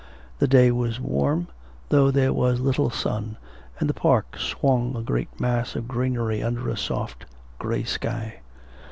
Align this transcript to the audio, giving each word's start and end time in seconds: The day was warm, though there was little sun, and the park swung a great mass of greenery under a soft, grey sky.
The 0.39 0.47
day 0.47 0.71
was 0.71 0.99
warm, 0.99 1.47
though 1.89 2.09
there 2.09 2.33
was 2.33 2.59
little 2.59 2.89
sun, 2.89 3.37
and 3.79 3.87
the 3.87 3.93
park 3.93 4.35
swung 4.39 4.95
a 4.95 5.03
great 5.03 5.39
mass 5.39 5.75
of 5.75 5.87
greenery 5.87 6.41
under 6.41 6.69
a 6.69 6.75
soft, 6.75 7.27
grey 7.59 7.83
sky. 7.83 8.39